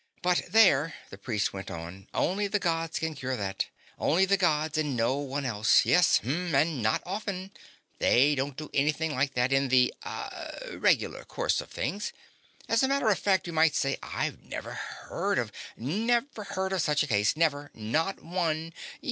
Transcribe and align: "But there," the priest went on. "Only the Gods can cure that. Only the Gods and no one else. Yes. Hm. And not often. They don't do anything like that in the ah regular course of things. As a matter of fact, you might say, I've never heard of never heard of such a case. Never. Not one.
"But 0.23 0.41
there," 0.49 0.95
the 1.11 1.17
priest 1.19 1.53
went 1.53 1.69
on. 1.69 2.07
"Only 2.11 2.47
the 2.47 2.57
Gods 2.57 2.97
can 2.97 3.13
cure 3.13 3.37
that. 3.37 3.67
Only 3.99 4.25
the 4.25 4.35
Gods 4.35 4.75
and 4.75 4.95
no 4.97 5.17
one 5.17 5.45
else. 5.45 5.85
Yes. 5.85 6.17
Hm. 6.23 6.55
And 6.55 6.81
not 6.81 7.03
often. 7.05 7.51
They 7.99 8.33
don't 8.33 8.57
do 8.57 8.71
anything 8.73 9.13
like 9.13 9.35
that 9.35 9.53
in 9.53 9.67
the 9.67 9.93
ah 10.01 10.49
regular 10.71 11.23
course 11.23 11.61
of 11.61 11.69
things. 11.69 12.13
As 12.67 12.81
a 12.81 12.87
matter 12.87 13.09
of 13.09 13.19
fact, 13.19 13.45
you 13.45 13.53
might 13.53 13.75
say, 13.75 13.97
I've 14.01 14.41
never 14.41 14.73
heard 14.73 15.37
of 15.37 15.51
never 15.77 16.45
heard 16.45 16.73
of 16.73 16.81
such 16.81 17.03
a 17.03 17.07
case. 17.07 17.37
Never. 17.37 17.69
Not 17.75 18.23
one. 18.23 18.73